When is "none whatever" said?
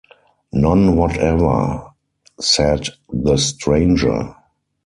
0.51-1.91